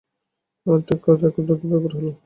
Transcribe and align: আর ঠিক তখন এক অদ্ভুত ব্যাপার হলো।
আর 0.65 0.79
ঠিক 0.79 0.99
তখন 0.99 1.25
এক 1.27 1.35
অদ্ভুত 1.39 1.61
ব্যাপার 1.71 1.91
হলো। 1.97 2.11